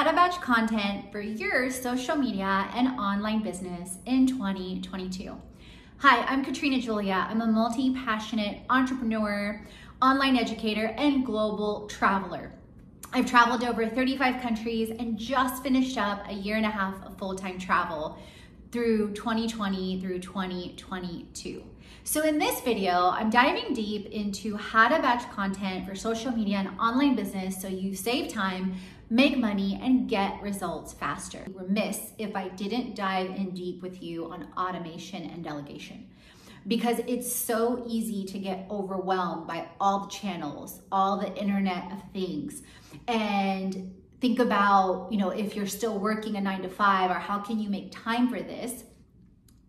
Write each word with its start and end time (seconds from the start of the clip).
How 0.00 0.10
to 0.10 0.16
batch 0.16 0.40
content 0.40 1.12
for 1.12 1.20
your 1.20 1.70
social 1.70 2.16
media 2.16 2.66
and 2.74 2.88
online 2.98 3.42
business 3.42 3.98
in 4.06 4.26
2022. 4.26 5.36
Hi, 5.98 6.22
I'm 6.22 6.42
Katrina 6.42 6.80
Julia. 6.80 7.26
I'm 7.28 7.42
a 7.42 7.46
multi 7.46 7.94
passionate 7.94 8.62
entrepreneur, 8.70 9.62
online 10.00 10.38
educator, 10.38 10.86
and 10.96 11.26
global 11.26 11.86
traveler. 11.86 12.50
I've 13.12 13.26
traveled 13.26 13.62
over 13.62 13.86
35 13.86 14.40
countries 14.40 14.88
and 14.88 15.18
just 15.18 15.62
finished 15.62 15.98
up 15.98 16.26
a 16.30 16.32
year 16.32 16.56
and 16.56 16.64
a 16.64 16.70
half 16.70 16.94
of 17.04 17.18
full 17.18 17.34
time 17.34 17.58
travel 17.58 18.16
through 18.72 19.12
2020 19.12 20.00
through 20.00 20.20
2022. 20.20 21.62
So 22.10 22.24
in 22.24 22.40
this 22.40 22.60
video, 22.62 23.10
I'm 23.10 23.30
diving 23.30 23.72
deep 23.72 24.06
into 24.06 24.56
how 24.56 24.88
to 24.88 25.00
batch 25.00 25.30
content 25.30 25.86
for 25.86 25.94
social 25.94 26.32
media 26.32 26.56
and 26.56 26.70
online 26.80 27.14
business 27.14 27.62
so 27.62 27.68
you 27.68 27.94
save 27.94 28.32
time, 28.32 28.74
make 29.10 29.38
money, 29.38 29.78
and 29.80 30.08
get 30.08 30.42
results 30.42 30.92
faster. 30.92 31.46
Remiss 31.54 32.14
if 32.18 32.34
I 32.34 32.48
didn't 32.48 32.96
dive 32.96 33.30
in 33.30 33.50
deep 33.50 33.80
with 33.80 34.02
you 34.02 34.28
on 34.28 34.48
automation 34.58 35.22
and 35.30 35.44
delegation 35.44 36.08
because 36.66 36.98
it's 37.06 37.32
so 37.32 37.84
easy 37.86 38.24
to 38.24 38.40
get 38.40 38.66
overwhelmed 38.68 39.46
by 39.46 39.68
all 39.80 40.00
the 40.00 40.10
channels, 40.10 40.80
all 40.90 41.16
the 41.16 41.32
internet 41.36 41.92
of 41.92 42.02
things. 42.12 42.64
And 43.06 43.94
think 44.20 44.40
about, 44.40 45.12
you 45.12 45.18
know, 45.18 45.30
if 45.30 45.54
you're 45.54 45.68
still 45.68 45.96
working 45.96 46.34
a 46.34 46.40
nine 46.40 46.62
to 46.62 46.68
five 46.70 47.12
or 47.12 47.20
how 47.20 47.38
can 47.38 47.60
you 47.60 47.70
make 47.70 47.92
time 47.92 48.28
for 48.28 48.40
this? 48.40 48.82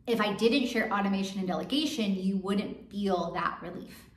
If 0.08 0.20
I 0.20 0.34
didn't 0.34 0.68
share 0.68 0.92
automation 0.92 1.40
and 1.40 1.48
delegation, 1.48 2.16
you 2.16 2.38
wouldn't 2.38 2.90
feel 2.90 3.32
that 3.34 3.60
relief. 3.62 4.10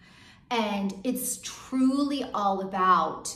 And 0.51 0.95
it's 1.05 1.39
truly 1.43 2.25
all 2.35 2.63
about 2.63 3.35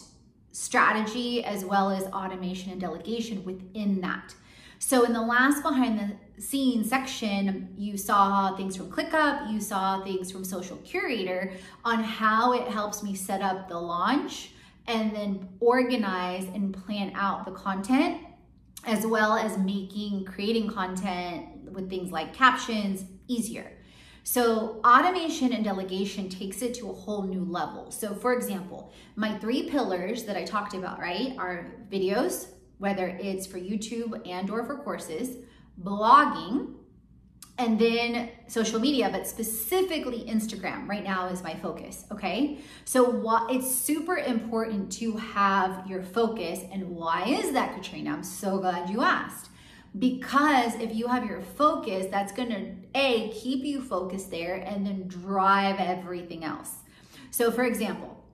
strategy 0.52 1.44
as 1.44 1.64
well 1.64 1.90
as 1.90 2.04
automation 2.04 2.72
and 2.72 2.80
delegation 2.80 3.44
within 3.44 4.00
that. 4.00 4.34
So 4.78 5.04
in 5.04 5.12
the 5.12 5.22
last 5.22 5.62
behind 5.62 5.98
the 5.98 6.42
scenes 6.42 6.88
section, 6.88 7.74
you 7.76 7.96
saw 7.96 8.56
things 8.56 8.76
from 8.76 8.90
ClickUp, 8.90 9.52
you 9.52 9.60
saw 9.60 10.02
things 10.04 10.30
from 10.30 10.44
Social 10.44 10.76
Curator 10.78 11.52
on 11.84 12.02
how 12.02 12.52
it 12.52 12.68
helps 12.68 13.02
me 13.02 13.14
set 13.14 13.40
up 13.42 13.68
the 13.68 13.78
launch 13.78 14.52
and 14.86 15.14
then 15.14 15.48
organize 15.60 16.44
and 16.44 16.72
plan 16.72 17.12
out 17.14 17.44
the 17.44 17.52
content 17.52 18.22
as 18.84 19.04
well 19.06 19.34
as 19.36 19.58
making 19.58 20.24
creating 20.24 20.68
content 20.70 21.46
with 21.78 21.88
things 21.88 22.10
like 22.10 22.34
captions 22.34 23.04
easier. 23.28 23.72
So 24.24 24.80
automation 24.84 25.52
and 25.52 25.64
delegation 25.64 26.28
takes 26.28 26.60
it 26.60 26.74
to 26.74 26.90
a 26.90 26.92
whole 26.92 27.22
new 27.22 27.44
level. 27.44 27.90
So 27.90 28.14
for 28.14 28.34
example, 28.34 28.92
my 29.16 29.38
three 29.38 29.70
pillars 29.70 30.24
that 30.24 30.36
I 30.36 30.44
talked 30.44 30.74
about, 30.74 30.98
right, 30.98 31.34
are 31.38 31.72
videos, 31.90 32.48
whether 32.78 33.06
it's 33.06 33.46
for 33.46 33.58
YouTube 33.58 34.28
and 34.28 34.50
or 34.50 34.64
for 34.64 34.76
courses, 34.76 35.36
blogging, 35.82 36.74
and 37.58 37.78
then 37.78 38.30
social 38.48 38.78
media, 38.78 39.08
but 39.10 39.26
specifically 39.26 40.24
Instagram 40.28 40.88
right 40.88 41.02
now 41.02 41.28
is 41.28 41.42
my 41.42 41.54
focus, 41.54 42.04
okay? 42.12 42.58
So 42.84 43.08
what 43.08 43.50
it's 43.50 43.72
super 43.72 44.16
important 44.18 44.92
to 44.92 45.16
have 45.16 45.88
your 45.88 46.02
focus 46.02 46.60
and 46.72 46.88
why 46.90 47.24
is 47.24 47.52
that, 47.52 47.74
Katrina? 47.74 48.12
I'm 48.12 48.22
so 48.22 48.58
glad 48.58 48.90
you 48.90 49.00
asked 49.00 49.48
because 49.98 50.74
if 50.76 50.94
you 50.94 51.08
have 51.08 51.24
your 51.24 51.40
focus, 51.40 52.06
that's 52.10 52.32
gonna 52.32 52.74
A, 52.94 53.30
keep 53.30 53.64
you 53.64 53.80
focused 53.80 54.30
there 54.30 54.56
and 54.56 54.86
then 54.86 55.08
drive 55.08 55.76
everything 55.78 56.44
else. 56.44 56.76
So 57.30 57.50
for 57.50 57.64
example, 57.64 58.24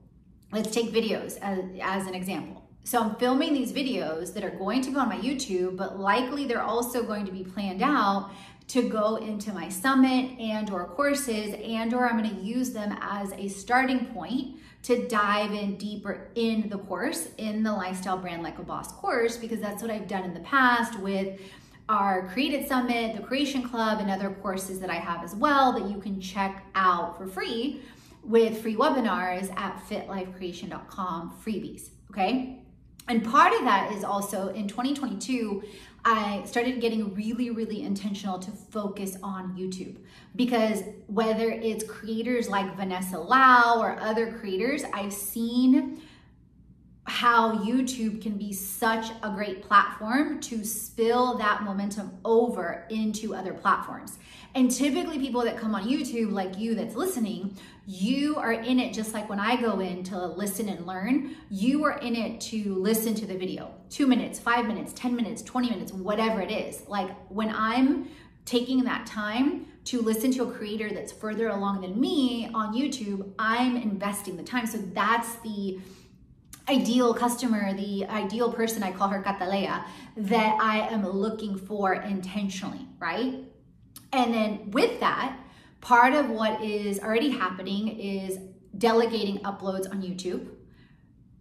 let's 0.51 0.71
take 0.71 0.91
videos 0.91 1.37
as, 1.39 1.59
as 1.81 2.07
an 2.07 2.15
example. 2.15 2.63
So 2.83 3.01
I'm 3.01 3.15
filming 3.15 3.53
these 3.53 3.73
videos 3.73 4.31
that 4.35 4.43
are 4.43 4.51
going 4.51 4.83
to 4.83 4.91
go 4.91 4.99
on 4.99 5.09
my 5.09 5.17
YouTube, 5.17 5.75
but 5.75 5.99
likely 5.99 6.45
they're 6.45 6.61
also 6.61 7.01
going 7.01 7.25
to 7.25 7.31
be 7.31 7.43
planned 7.43 7.81
out 7.81 8.29
to 8.67 8.89
go 8.89 9.17
into 9.17 9.53
my 9.53 9.69
summit 9.69 10.37
and 10.39 10.69
or 10.71 10.85
courses 10.85 11.53
and 11.63 11.93
or 11.93 12.07
I'm 12.09 12.17
going 12.17 12.35
to 12.35 12.41
use 12.41 12.71
them 12.71 12.97
as 13.01 13.31
a 13.33 13.47
starting 13.47 14.07
point 14.07 14.57
to 14.83 15.07
dive 15.07 15.51
in 15.51 15.77
deeper 15.77 16.29
in 16.35 16.69
the 16.69 16.77
course 16.79 17.29
in 17.37 17.63
the 17.63 17.71
lifestyle 17.71 18.17
brand 18.17 18.43
like 18.43 18.59
a 18.59 18.63
boss 18.63 18.91
course 18.93 19.37
because 19.37 19.59
that's 19.59 19.81
what 19.81 19.91
I've 19.91 20.07
done 20.07 20.23
in 20.23 20.33
the 20.33 20.41
past 20.41 20.99
with 20.99 21.39
our 21.87 22.27
Created 22.29 22.67
Summit, 22.67 23.15
the 23.15 23.21
Creation 23.21 23.61
Club, 23.61 23.99
and 23.99 24.09
other 24.09 24.31
courses 24.41 24.79
that 24.79 24.89
I 24.89 24.95
have 24.95 25.23
as 25.23 25.35
well 25.35 25.71
that 25.73 25.89
you 25.89 25.99
can 25.99 26.19
check 26.19 26.65
out 26.73 27.17
for 27.17 27.27
free 27.27 27.81
with 28.23 28.59
free 28.61 28.75
webinars 28.75 29.55
at 29.55 29.79
fitlifecreation.com 29.87 31.37
freebies. 31.45 31.89
Okay. 32.09 32.64
And 33.07 33.23
part 33.23 33.53
of 33.53 33.61
that 33.61 33.91
is 33.91 34.03
also 34.03 34.49
in 34.49 34.67
2022, 34.67 35.63
I 36.03 36.43
started 36.45 36.81
getting 36.81 37.13
really, 37.15 37.49
really 37.49 37.83
intentional 37.83 38.39
to 38.39 38.51
focus 38.51 39.17
on 39.23 39.55
YouTube. 39.57 39.97
Because 40.35 40.83
whether 41.07 41.49
it's 41.49 41.83
creators 41.83 42.49
like 42.49 42.75
Vanessa 42.75 43.17
Lau 43.19 43.79
or 43.79 43.99
other 43.99 44.33
creators, 44.33 44.83
I've 44.93 45.13
seen 45.13 46.01
how 47.05 47.57
YouTube 47.57 48.21
can 48.21 48.35
be 48.35 48.51
such 48.51 49.11
a 49.21 49.29
great 49.29 49.61
platform 49.61 50.39
to 50.41 50.65
spill 50.65 51.37
that 51.37 51.63
momentum 51.63 52.17
over 52.25 52.85
into 52.89 53.35
other 53.35 53.53
platforms. 53.53 54.17
And 54.55 54.71
typically, 54.71 55.19
people 55.19 55.41
that 55.43 55.57
come 55.57 55.75
on 55.75 55.87
YouTube, 55.87 56.31
like 56.31 56.57
you 56.57 56.75
that's 56.75 56.95
listening, 56.95 57.57
you 57.85 58.37
are 58.37 58.53
in 58.53 58.79
it 58.79 58.93
just 58.93 59.13
like 59.13 59.29
when 59.29 59.39
I 59.39 59.55
go 59.59 59.79
in 59.81 60.03
to 60.05 60.25
listen 60.25 60.69
and 60.69 60.87
learn, 60.87 61.35
you 61.51 61.83
are 61.85 61.99
in 61.99 62.15
it 62.15 62.41
to 62.41 62.75
listen 62.75 63.13
to 63.15 63.25
the 63.27 63.37
video 63.37 63.71
two 63.89 64.07
minutes, 64.07 64.39
five 64.39 64.65
minutes, 64.65 64.93
10 64.93 65.15
minutes, 65.15 65.41
20 65.43 65.69
minutes, 65.69 65.93
whatever 65.93 66.41
it 66.41 66.51
is. 66.51 66.87
Like 66.87 67.11
when 67.29 67.53
I'm 67.53 68.09
taking 68.45 68.83
that 68.85 69.05
time 69.05 69.67
to 69.85 70.01
listen 70.01 70.31
to 70.31 70.43
a 70.43 70.51
creator 70.51 70.89
that's 70.91 71.11
further 71.11 71.49
along 71.49 71.81
than 71.81 71.99
me 71.99 72.49
on 72.53 72.73
YouTube, 72.73 73.31
I'm 73.37 73.77
investing 73.77 74.37
the 74.37 74.43
time. 74.43 74.65
So 74.65 74.79
that's 74.79 75.35
the 75.35 75.79
ideal 76.69 77.13
customer, 77.13 77.73
the 77.73 78.05
ideal 78.07 78.51
person, 78.51 78.83
I 78.83 78.91
call 78.91 79.09
her 79.09 79.21
Catalea, 79.21 79.83
that 80.17 80.57
I 80.59 80.87
am 80.87 81.07
looking 81.07 81.57
for 81.57 81.93
intentionally, 81.93 82.87
right? 82.99 83.35
And 84.11 84.33
then 84.33 84.71
with 84.71 84.99
that, 84.99 85.37
part 85.81 86.13
of 86.13 86.29
what 86.29 86.61
is 86.63 86.99
already 86.99 87.29
happening 87.29 87.99
is 87.99 88.39
delegating 88.77 89.37
uploads 89.39 89.89
on 89.89 90.01
YouTube, 90.01 90.47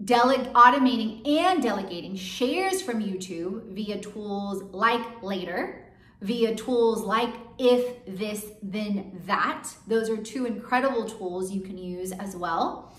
dele- 0.05 0.51
automating 0.55 1.27
and 1.27 1.63
delegating 1.63 2.17
shares 2.17 2.83
from 2.83 3.03
YouTube 3.03 3.73
via 3.73 4.01
tools 4.01 4.63
like 4.75 5.23
Later, 5.23 5.87
via 6.21 6.55
tools 6.55 7.03
like 7.03 7.35
If 7.59 8.05
This 8.07 8.45
Then 8.63 9.23
That. 9.27 9.69
Those 9.87 10.11
are 10.11 10.17
two 10.17 10.47
incredible 10.47 11.05
tools 11.05 11.53
you 11.53 11.61
can 11.61 11.79
use 11.79 12.13
as 12.13 12.37
well. 12.37 12.95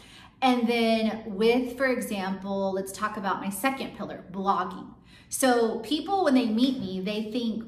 And 0.45 0.67
then 0.67 1.23
with, 1.25 1.75
for 1.75 1.87
example, 1.87 2.71
let's 2.71 2.91
talk 2.91 3.17
about 3.17 3.41
my 3.41 3.49
second 3.49 3.97
pillar, 3.97 4.23
blogging. 4.31 4.93
So 5.27 5.79
people, 5.79 6.25
when 6.25 6.35
they 6.35 6.45
meet 6.45 6.77
me, 6.79 7.01
they 7.01 7.31
think 7.31 7.63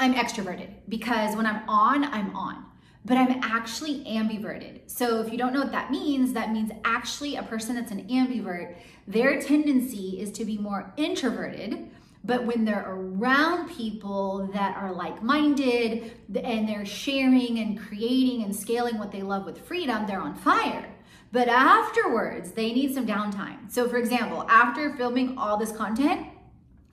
I'm 0.00 0.12
extroverted 0.14 0.70
because 0.88 1.36
when 1.36 1.46
I'm 1.46 1.62
on, 1.68 2.02
I'm 2.02 2.34
on. 2.34 2.56
but 3.04 3.16
I'm 3.16 3.40
actually 3.42 4.04
ambiverted. 4.04 4.80
So 4.86 5.20
if 5.20 5.32
you 5.32 5.38
don't 5.38 5.52
know 5.52 5.60
what 5.60 5.72
that 5.72 5.90
means, 5.90 6.32
that 6.34 6.52
means 6.52 6.70
actually 6.84 7.36
a 7.36 7.42
person 7.42 7.74
that's 7.74 7.90
an 7.90 8.06
ambivert, 8.08 8.76
their 9.08 9.40
tendency 9.40 10.20
is 10.20 10.30
to 10.32 10.44
be 10.44 10.56
more 10.56 10.92
introverted. 10.96 11.90
But 12.24 12.46
when 12.46 12.64
they're 12.64 12.86
around 12.86 13.70
people 13.70 14.48
that 14.52 14.76
are 14.76 14.92
like 14.92 15.20
minded 15.24 16.12
and 16.32 16.68
they're 16.68 16.86
sharing 16.86 17.58
and 17.58 17.76
creating 17.76 18.44
and 18.44 18.54
scaling 18.54 18.98
what 18.98 19.10
they 19.10 19.22
love 19.22 19.44
with 19.44 19.66
freedom, 19.66 20.06
they're 20.06 20.20
on 20.20 20.36
fire. 20.36 20.91
But 21.32 21.48
afterwards, 21.48 22.52
they 22.52 22.72
need 22.72 22.94
some 22.94 23.06
downtime. 23.06 23.70
So, 23.70 23.88
for 23.88 23.96
example, 23.96 24.44
after 24.48 24.94
filming 24.96 25.38
all 25.38 25.56
this 25.56 25.72
content, 25.72 26.26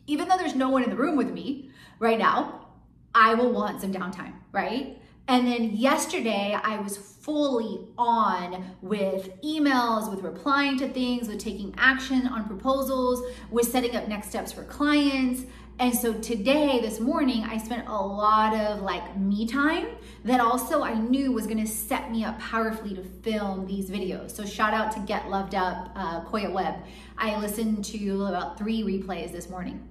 even 0.07 0.27
though 0.27 0.37
there's 0.37 0.55
no 0.55 0.69
one 0.69 0.83
in 0.83 0.89
the 0.89 0.95
room 0.95 1.17
with 1.17 1.31
me 1.31 1.71
right 1.99 2.17
now, 2.17 2.67
I 3.13 3.33
will 3.33 3.51
want 3.51 3.81
some 3.81 3.91
downtime, 3.91 4.33
right? 4.53 4.97
And 5.27 5.45
then 5.45 5.75
yesterday, 5.75 6.57
I 6.63 6.79
was 6.79 6.97
fully 6.97 7.85
on 7.97 8.75
with 8.81 9.29
emails, 9.43 10.09
with 10.09 10.23
replying 10.23 10.77
to 10.79 10.87
things, 10.87 11.27
with 11.27 11.37
taking 11.37 11.75
action 11.77 12.25
on 12.25 12.45
proposals, 12.45 13.21
with 13.51 13.67
setting 13.67 13.95
up 13.95 14.07
next 14.07 14.29
steps 14.29 14.51
for 14.51 14.63
clients. 14.63 15.43
And 15.79 15.95
so 15.95 16.11
today, 16.11 16.81
this 16.81 16.99
morning, 16.99 17.45
I 17.45 17.57
spent 17.57 17.87
a 17.87 17.93
lot 17.93 18.53
of 18.53 18.81
like 18.81 19.17
me 19.17 19.47
time 19.47 19.87
that 20.25 20.41
also 20.41 20.83
I 20.83 20.93
knew 20.93 21.31
was 21.31 21.47
gonna 21.47 21.65
set 21.65 22.11
me 22.11 22.25
up 22.25 22.37
powerfully 22.37 22.95
to 22.95 23.03
film 23.03 23.65
these 23.65 23.89
videos. 23.89 24.31
So 24.31 24.43
shout 24.43 24.73
out 24.73 24.91
to 24.91 24.99
Get 24.99 25.29
Loved 25.29 25.55
Up, 25.55 25.89
uh, 25.95 26.25
Koya 26.25 26.51
Webb. 26.51 26.83
I 27.17 27.39
listened 27.39 27.85
to 27.85 28.25
about 28.25 28.57
three 28.57 28.83
replays 28.83 29.31
this 29.31 29.49
morning. 29.49 29.87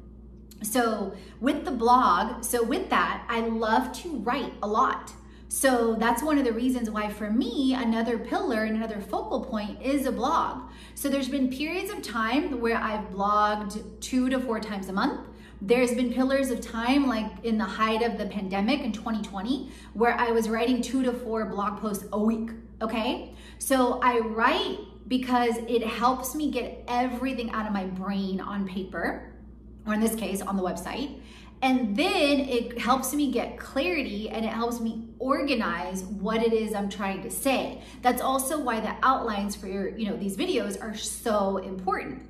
So 0.61 1.15
with 1.41 1.65
the 1.65 1.71
blog, 1.71 2.45
so 2.45 2.63
with 2.63 2.91
that, 2.91 3.25
I 3.27 3.41
love 3.41 3.91
to 4.03 4.19
write 4.19 4.53
a 4.63 4.69
lot. 4.69 5.15
So 5.49 5.95
that's 5.95 6.23
one 6.23 6.37
of 6.37 6.45
the 6.45 6.53
reasons 6.53 6.91
why 6.91 7.09
for 7.09 7.31
me, 7.31 7.73
another 7.73 8.19
pillar 8.19 8.65
and 8.65 8.77
another 8.77 9.01
focal 9.01 9.43
point 9.43 9.81
is 9.81 10.05
a 10.05 10.13
blog. 10.13 10.71
So 10.95 11.09
there's 11.09 11.31
been 11.31 11.49
periods 11.49 11.91
of 11.91 12.03
time 12.03 12.61
where 12.61 12.77
I've 12.77 13.09
blogged 13.09 13.83
two 14.01 14.29
to 14.29 14.39
four 14.39 14.61
times 14.61 14.91
a 14.91 14.93
month. 14.93 15.28
There's 15.61 15.93
been 15.93 16.13
pillars 16.13 16.51
of 16.51 16.61
time 16.61 17.07
like 17.07 17.45
in 17.45 17.59
the 17.59 17.65
height 17.65 18.03
of 18.03 18.17
the 18.17 18.27
pandemic 18.27 18.81
in 18.81 18.93
2020 18.93 19.71
where 19.95 20.13
I 20.13 20.31
was 20.31 20.49
writing 20.49 20.81
two 20.81 21.03
to 21.03 21.13
four 21.13 21.47
blog 21.47 21.81
posts 21.81 22.05
a 22.13 22.19
week, 22.19 22.51
okay? 22.81 23.35
So 23.59 24.01
I 24.01 24.21
write 24.21 24.79
because 25.09 25.57
it 25.67 25.85
helps 25.85 26.35
me 26.35 26.51
get 26.51 26.85
everything 26.87 27.51
out 27.51 27.67
of 27.67 27.73
my 27.73 27.87
brain 27.87 28.41
on 28.41 28.69
paper, 28.69 29.33
or 29.87 29.95
in 29.95 30.01
this 30.01 30.15
case, 30.15 30.43
on 30.43 30.57
the 30.57 30.63
website. 30.63 31.21
And 31.61 31.97
then 31.97 32.39
it 32.41 32.79
helps 32.79 33.13
me 33.13 33.33
get 33.33 33.59
clarity 33.59 34.31
and 34.31 34.45
it 34.45 34.53
helps 34.53 34.79
me 34.79 35.09
organize 35.19 36.05
what 36.05 36.41
it 36.41 36.53
is 36.53 36.73
I'm 36.73 36.89
trying 36.89 37.23
to 37.23 37.31
say. 37.31 37.83
That's 38.01 38.23
also 38.23 38.61
why 38.61 38.79
the 38.79 38.95
outlines 39.03 39.57
for 39.57 39.67
your, 39.67 39.89
you 39.89 40.09
know, 40.09 40.17
these 40.17 40.37
videos 40.37 40.81
are 40.81 40.97
so 40.97 41.57
important. 41.57 42.23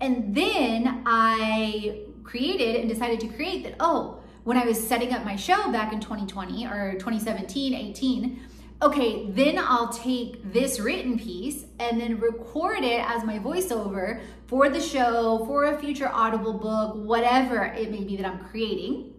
And 0.00 0.34
then 0.34 1.04
I 1.06 2.06
created 2.24 2.76
and 2.76 2.88
decided 2.88 3.20
to 3.20 3.28
create 3.28 3.64
that, 3.64 3.74
oh, 3.80 4.18
when 4.44 4.56
I 4.56 4.64
was 4.64 4.84
setting 4.84 5.12
up 5.12 5.24
my 5.24 5.36
show 5.36 5.70
back 5.70 5.92
in 5.92 6.00
2020 6.00 6.66
or 6.66 6.94
2017, 6.94 7.74
18, 7.74 8.40
okay, 8.82 9.30
then 9.30 9.58
I'll 9.58 9.92
take 9.92 10.52
this 10.52 10.80
written 10.80 11.18
piece 11.18 11.64
and 11.78 12.00
then 12.00 12.18
record 12.18 12.82
it 12.82 13.04
as 13.08 13.24
my 13.24 13.38
voiceover 13.38 14.20
for 14.46 14.68
the 14.68 14.80
show, 14.80 15.44
for 15.46 15.66
a 15.66 15.78
future 15.78 16.10
Audible 16.12 16.54
book, 16.54 16.96
whatever 16.96 17.64
it 17.64 17.90
may 17.90 18.02
be 18.02 18.16
that 18.16 18.26
I'm 18.26 18.44
creating. 18.46 19.14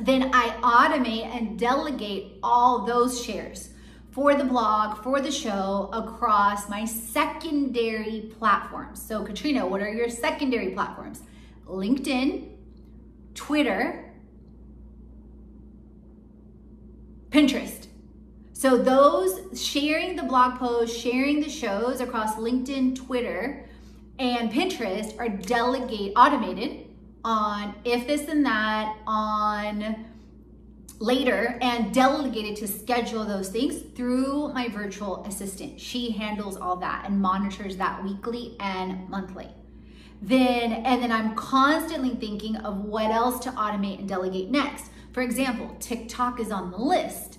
Then 0.00 0.30
I 0.32 0.48
automate 0.62 1.26
and 1.26 1.58
delegate 1.58 2.38
all 2.42 2.86
those 2.86 3.22
shares 3.22 3.70
for 4.12 4.34
the 4.34 4.44
blog, 4.44 5.02
for 5.02 5.20
the 5.20 5.30
show 5.30 5.90
across 5.92 6.68
my 6.68 6.84
secondary 6.84 8.32
platforms. 8.38 9.02
So, 9.02 9.22
Katrina, 9.22 9.66
what 9.66 9.80
are 9.82 9.92
your 9.92 10.08
secondary 10.08 10.70
platforms? 10.70 11.22
LinkedIn, 11.70 12.48
Twitter, 13.34 14.12
Pinterest. 17.30 17.86
So 18.52 18.76
those 18.76 19.60
sharing 19.60 20.16
the 20.16 20.24
blog 20.24 20.58
posts, 20.58 20.96
sharing 20.96 21.40
the 21.40 21.48
shows 21.48 22.00
across 22.00 22.34
LinkedIn, 22.34 22.96
Twitter, 22.96 23.68
and 24.18 24.52
Pinterest 24.52 25.18
are 25.18 25.28
delegate 25.28 26.12
automated 26.16 26.86
on 27.24 27.74
if 27.84 28.06
this 28.06 28.28
and 28.28 28.44
that 28.44 28.96
on 29.06 30.04
later 30.98 31.58
and 31.62 31.94
delegated 31.94 32.56
to 32.56 32.68
schedule 32.68 33.24
those 33.24 33.48
things 33.48 33.80
through 33.96 34.52
my 34.52 34.68
virtual 34.68 35.24
assistant. 35.24 35.80
She 35.80 36.10
handles 36.10 36.56
all 36.58 36.76
that 36.76 37.04
and 37.06 37.18
monitors 37.18 37.76
that 37.78 38.04
weekly 38.04 38.56
and 38.60 39.08
monthly. 39.08 39.48
Then 40.22 40.72
and 40.72 41.02
then 41.02 41.10
I'm 41.10 41.34
constantly 41.34 42.10
thinking 42.10 42.56
of 42.56 42.84
what 42.84 43.10
else 43.10 43.38
to 43.40 43.50
automate 43.50 44.00
and 44.00 44.08
delegate 44.08 44.50
next. 44.50 44.90
For 45.12 45.22
example, 45.22 45.76
TikTok 45.80 46.40
is 46.40 46.50
on 46.50 46.70
the 46.70 46.78
list 46.78 47.38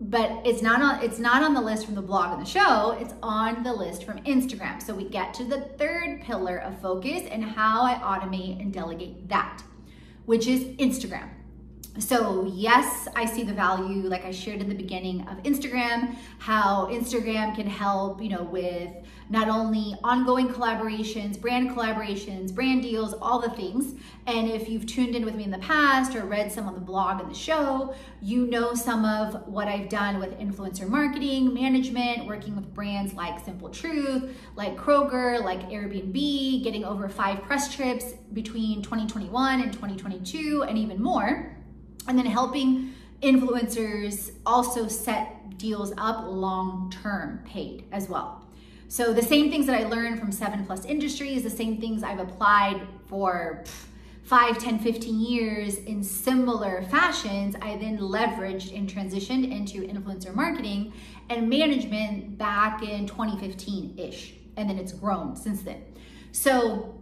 but 0.00 0.30
it's 0.44 0.60
not 0.60 0.82
on 0.82 1.02
it's 1.02 1.18
not 1.18 1.42
on 1.42 1.54
the 1.54 1.60
list 1.60 1.86
from 1.86 1.94
the 1.94 2.02
blog 2.02 2.32
and 2.32 2.42
the 2.42 2.48
show 2.48 2.96
it's 3.00 3.14
on 3.22 3.62
the 3.62 3.72
list 3.72 4.04
from 4.04 4.18
instagram 4.24 4.80
so 4.82 4.94
we 4.94 5.08
get 5.08 5.32
to 5.32 5.44
the 5.44 5.60
third 5.78 6.20
pillar 6.20 6.58
of 6.58 6.78
focus 6.82 7.22
and 7.30 7.42
how 7.42 7.82
i 7.82 7.94
automate 7.94 8.60
and 8.60 8.72
delegate 8.72 9.26
that 9.28 9.62
which 10.26 10.46
is 10.46 10.64
instagram 10.76 11.28
so 11.98 12.50
yes 12.54 13.08
i 13.14 13.24
see 13.24 13.42
the 13.42 13.52
value 13.52 14.08
like 14.08 14.24
i 14.24 14.30
shared 14.30 14.60
in 14.60 14.68
the 14.68 14.74
beginning 14.74 15.20
of 15.28 15.42
instagram 15.44 16.14
how 16.38 16.86
instagram 16.86 17.54
can 17.54 17.66
help 17.66 18.22
you 18.22 18.28
know 18.28 18.42
with 18.44 18.90
not 19.28 19.48
only 19.48 19.94
ongoing 20.04 20.48
collaborations 20.48 21.40
brand 21.40 21.70
collaborations 21.70 22.54
brand 22.54 22.82
deals 22.82 23.14
all 23.14 23.40
the 23.40 23.50
things. 23.50 23.94
And 24.26 24.48
if 24.48 24.68
you've 24.68 24.86
tuned 24.86 25.14
in 25.14 25.24
with 25.24 25.34
me 25.34 25.44
in 25.44 25.50
the 25.50 25.58
past 25.58 26.16
or 26.16 26.24
read 26.24 26.50
some 26.50 26.66
on 26.66 26.74
the 26.74 26.80
blog 26.80 27.20
and 27.20 27.30
the 27.30 27.34
show 27.34 27.94
you 28.20 28.46
know 28.46 28.74
some 28.74 29.04
of 29.04 29.46
what 29.46 29.68
i've 29.68 29.88
done 29.88 30.18
with 30.18 30.36
influencer 30.38 30.88
marketing 30.88 31.52
management 31.52 32.26
working 32.26 32.56
with 32.56 32.72
brands 32.74 33.14
like 33.14 33.44
simple 33.44 33.68
truth 33.68 34.36
like 34.56 34.76
kroger 34.76 35.42
like 35.44 35.60
airbnb 35.70 36.64
getting 36.64 36.84
over 36.84 37.08
five 37.08 37.42
press 37.42 37.74
trips 37.74 38.14
between 38.32 38.82
2021 38.82 39.60
and 39.60 39.72
2022 39.72 40.64
and 40.66 40.78
even 40.78 41.00
more 41.00 41.55
and 42.08 42.18
then 42.18 42.26
helping 42.26 42.94
influencers 43.22 44.32
also 44.44 44.88
set 44.88 45.58
deals 45.58 45.92
up 45.96 46.26
long 46.26 46.92
term 47.02 47.42
paid 47.46 47.84
as 47.92 48.08
well. 48.08 48.42
So 48.88 49.12
the 49.12 49.22
same 49.22 49.50
things 49.50 49.66
that 49.66 49.80
I 49.80 49.88
learned 49.88 50.20
from 50.20 50.30
seven 50.30 50.64
plus 50.64 50.84
industries, 50.84 51.42
the 51.42 51.50
same 51.50 51.80
things 51.80 52.02
I've 52.02 52.20
applied 52.20 52.86
for 53.08 53.64
five, 54.22 54.58
10, 54.58 54.80
15 54.80 55.20
years 55.20 55.78
in 55.78 56.02
similar 56.02 56.82
fashions, 56.82 57.54
I 57.62 57.76
then 57.76 57.98
leveraged 57.98 58.76
and 58.76 58.88
transitioned 58.88 59.50
into 59.50 59.82
influencer 59.82 60.34
marketing 60.34 60.92
and 61.30 61.48
management 61.48 62.36
back 62.36 62.82
in 62.82 63.06
2015-ish. 63.06 64.34
And 64.56 64.68
then 64.68 64.78
it's 64.78 64.92
grown 64.92 65.36
since 65.36 65.62
then. 65.62 65.82
So 66.32 67.00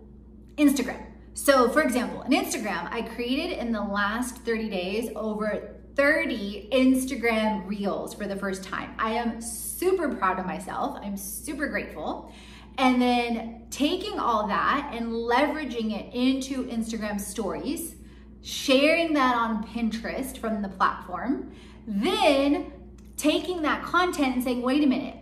Instagram. 0.56 1.02
So 1.35 1.69
for 1.69 1.83
example, 1.83 2.21
on 2.21 2.31
Instagram, 2.31 2.88
I 2.93 3.03
created 3.03 3.59
in 3.59 3.73
the 3.73 3.83
last 3.83 4.38
30 4.38 4.71
days 4.71 5.11
over 5.17 5.75
30 5.97 6.69
Instagram 6.73 7.67
reels 7.69 8.14
for 8.14 8.26
the 8.26 8.37
first 8.37 8.62
time. 8.62 8.95
I 8.99 9.12
am 9.12 9.41
super 9.41 10.14
proud 10.14 10.38
of 10.38 10.47
myself. 10.47 10.97
I'm 11.03 11.17
super 11.17 11.67
grateful. 11.67 12.33
And 12.79 13.03
then 13.03 13.67
taking 13.71 14.19
all 14.19 14.47
that 14.47 14.91
and 14.95 15.09
leveraging 15.09 15.93
it 15.93 16.14
into 16.14 16.67
Instagram 16.67 17.21
stories, 17.21 17.97
sharing 18.43 19.12
that 19.14 19.37
on 19.37 19.64
Pinterest 19.67 20.38
from 20.38 20.62
the 20.62 20.69
platform, 20.69 21.53
then 21.87 22.73
taking 23.17 23.62
that 23.62 23.83
content 23.85 24.37
and 24.37 24.45
saying, 24.45 24.62
wait 24.62 24.83
a 24.83 24.87
minute, 24.87 25.17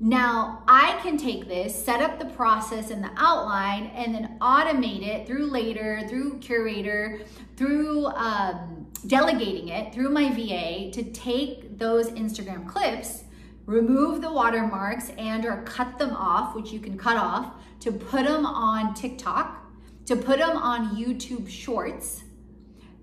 now 0.00 0.62
I 0.68 0.98
can 1.02 1.16
take 1.16 1.48
this, 1.48 1.74
set 1.74 2.00
up 2.00 2.20
the 2.20 2.26
process 2.26 2.90
and 2.90 3.02
the 3.02 3.10
outline, 3.16 3.86
and 3.96 4.14
then 4.14 4.38
automate 4.40 5.04
it 5.04 5.26
through 5.26 5.46
Later, 5.50 6.06
through 6.08 6.38
curator, 6.38 7.20
through 7.56 8.06
um, 8.06 8.86
delegating 9.08 9.68
it 9.68 9.92
through 9.92 10.10
my 10.10 10.30
VA 10.30 10.90
to 10.92 11.02
take 11.10 11.78
those 11.78 12.10
Instagram 12.10 12.68
clips, 12.68 13.24
remove 13.66 14.22
the 14.22 14.30
watermarks 14.30 15.10
and 15.18 15.44
or 15.44 15.62
cut 15.62 15.98
them 15.98 16.14
off, 16.14 16.54
which 16.54 16.70
you 16.70 16.78
can 16.78 16.96
cut 16.96 17.16
off, 17.16 17.54
to 17.80 17.90
put 17.90 18.24
them 18.24 18.46
on 18.46 18.94
TikTok, 18.94 19.64
to 20.06 20.14
put 20.14 20.38
them 20.38 20.56
on 20.56 20.96
YouTube 20.96 21.48
Shorts, 21.48 22.22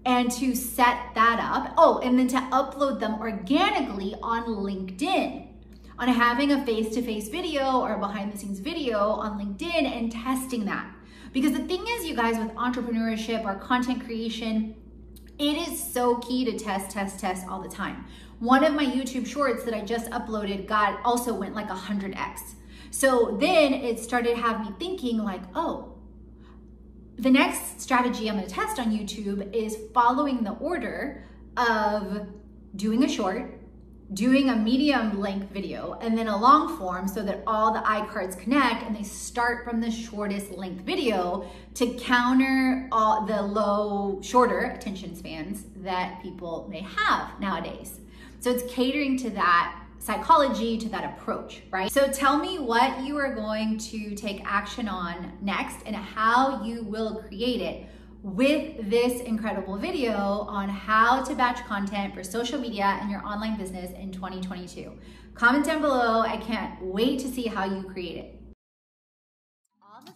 and 0.05 0.31
to 0.31 0.55
set 0.55 0.97
that 1.15 1.39
up. 1.41 1.73
Oh, 1.77 1.99
and 1.99 2.17
then 2.17 2.27
to 2.29 2.37
upload 2.37 3.01
them 3.01 3.15
organically 3.15 4.15
on 4.21 4.45
LinkedIn 4.45 5.54
on 5.97 6.07
having 6.07 6.51
a 6.51 6.65
face-to-face 6.65 7.29
video 7.29 7.79
or 7.81 7.97
behind 7.97 8.33
the 8.33 8.37
scenes 8.37 8.59
video 8.59 8.99
on 8.99 9.39
LinkedIn 9.39 9.85
and 9.85 10.11
testing 10.11 10.65
that. 10.65 10.91
Because 11.31 11.51
the 11.53 11.63
thing 11.63 11.85
is, 11.87 12.05
you 12.05 12.15
guys, 12.15 12.37
with 12.37 12.49
entrepreneurship 12.55 13.43
or 13.45 13.55
content 13.55 14.03
creation, 14.05 14.75
It 15.37 15.67
is 15.67 15.83
so 15.83 16.17
key 16.17 16.45
to 16.45 16.57
test, 16.57 16.91
test, 16.91 17.19
test 17.19 17.45
all 17.47 17.61
the 17.61 17.69
time. 17.69 18.05
One 18.39 18.63
of 18.63 18.73
my 18.73 18.85
YouTube 18.85 19.27
shorts 19.27 19.63
that 19.63 19.73
I 19.73 19.81
just 19.81 20.09
uploaded 20.11 20.65
got 20.65 20.99
also 21.03 21.33
went 21.33 21.55
like 21.55 21.67
100x. 21.67 22.55
So 22.89 23.37
then 23.39 23.73
it 23.73 23.99
started 23.99 24.37
having 24.37 24.67
me 24.67 24.73
thinking 24.79 25.17
like, 25.17 25.41
oh, 25.53 25.97
the 27.17 27.29
next 27.29 27.81
strategy 27.81 28.29
I'm 28.29 28.35
gonna 28.35 28.47
test 28.47 28.79
on 28.79 28.91
YouTube 28.97 29.53
is 29.53 29.77
following 29.93 30.43
the 30.43 30.51
order 30.51 31.25
of 31.57 32.27
doing 32.75 33.03
a 33.03 33.09
short, 33.09 33.59
doing 34.13 34.49
a 34.49 34.55
medium 34.55 35.19
length 35.19 35.51
video, 35.51 35.97
and 36.01 36.17
then 36.17 36.27
a 36.27 36.37
long 36.37 36.77
form 36.77 37.07
so 37.07 37.23
that 37.23 37.41
all 37.47 37.73
the 37.73 37.79
iCards 37.79 38.37
connect 38.37 38.83
and 38.83 38.95
they 38.95 39.03
start 39.03 39.63
from 39.63 39.81
the 39.81 39.89
shortest 39.89 40.51
length 40.51 40.81
video 40.81 41.49
to 41.73 41.87
counter 41.95 42.87
all 42.91 43.25
the 43.25 43.41
low, 43.41 44.19
shorter 44.21 44.59
attention 44.59 45.15
spans 45.15 45.65
that 45.77 46.21
people 46.21 46.67
may 46.69 46.81
have 46.81 47.39
nowadays. 47.39 47.99
So 48.39 48.51
it's 48.51 48.71
catering 48.71 49.17
to 49.19 49.31
that 49.31 49.81
psychology, 49.97 50.77
to 50.77 50.87
that 50.89 51.17
approach, 51.17 51.63
right? 51.71 51.91
So 51.91 52.07
tell 52.11 52.37
me 52.37 52.59
what 52.59 53.03
you 53.03 53.17
are 53.17 53.33
going 53.33 53.79
to 53.79 54.13
take 54.13 54.43
action 54.45 54.87
on 54.87 55.33
next 55.41 55.77
and 55.87 55.95
how 55.95 56.63
you 56.63 56.83
will 56.83 57.23
create 57.27 57.59
it 57.61 57.87
with 58.25 58.89
this 58.89 59.21
incredible 59.21 59.77
video 59.77 60.15
on 60.49 60.67
how 60.67 61.21
to 61.21 61.35
batch 61.35 61.63
content 61.67 62.11
for 62.11 62.23
social 62.23 62.59
media 62.59 62.97
and 62.99 63.11
your 63.11 63.23
online 63.23 63.55
business 63.55 63.91
in 63.91 64.11
2022. 64.11 64.91
Comment 65.35 65.63
down 65.63 65.79
below. 65.79 66.21
I 66.21 66.37
can't 66.37 66.81
wait 66.81 67.19
to 67.19 67.27
see 67.27 67.45
how 67.45 67.65
you 67.65 67.83
create 67.83 68.17
it. 68.17 68.41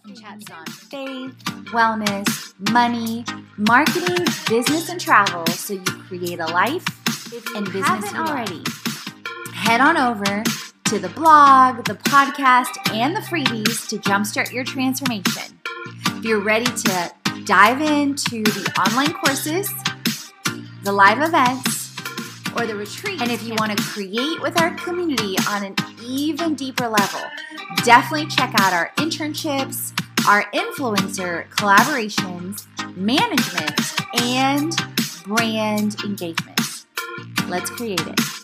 And 0.04 0.20
chats 0.20 0.50
on 0.50 0.66
faith, 0.66 1.36
wellness, 1.72 2.52
money, 2.72 3.24
marketing, 3.56 4.26
business, 4.48 4.88
and 4.88 5.00
travel 5.00 5.46
so 5.46 5.74
you 5.74 5.82
create 5.82 6.40
a 6.40 6.46
life 6.46 6.84
and 7.54 7.64
business 7.66 8.10
haven't 8.10 8.16
already. 8.16 8.64
Head 9.54 9.80
on 9.80 9.96
over 9.96 10.42
to 10.86 10.98
the 10.98 11.10
blog, 11.10 11.84
the 11.84 11.94
podcast, 11.94 12.92
and 12.92 13.14
the 13.14 13.20
freebies 13.20 13.88
to 13.88 13.98
jumpstart 13.98 14.52
your 14.52 14.64
transformation. 14.64 15.60
If 16.16 16.24
you're 16.24 16.40
ready 16.40 16.64
to 16.64 17.12
dive 17.44 17.80
into 17.80 18.42
the 18.42 18.72
online 18.78 19.12
courses, 19.12 19.68
the 20.82 20.92
live 20.92 21.20
events, 21.20 21.94
or 22.56 22.66
the 22.66 22.74
retreat. 22.74 23.20
And 23.20 23.30
if 23.30 23.42
you 23.42 23.54
want 23.58 23.76
to 23.76 23.82
create 23.82 24.40
with 24.40 24.60
our 24.60 24.74
community 24.76 25.36
on 25.48 25.64
an 25.64 25.74
even 26.04 26.54
deeper 26.54 26.88
level, 26.88 27.20
definitely 27.84 28.26
check 28.26 28.52
out 28.60 28.72
our 28.72 28.90
internships, 28.96 29.92
our 30.26 30.44
influencer 30.52 31.48
collaborations, 31.50 32.66
management, 32.96 33.80
and 34.22 34.76
brand 35.24 35.96
engagement. 36.04 36.60
Let's 37.48 37.70
create 37.70 38.06
it. 38.06 38.39